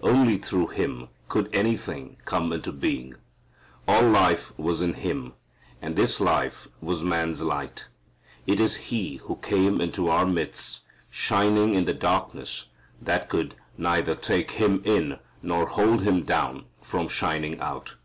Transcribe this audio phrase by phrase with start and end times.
[0.00, 3.14] Only through Him could anything come into being.
[3.86, 5.34] All life was in Him,
[5.82, 7.88] and this life was man's light.
[8.46, 12.68] It is He who came into our midst, shining in the darkness
[13.02, 17.96] that could neither take Him in nor hold Him down from shining out.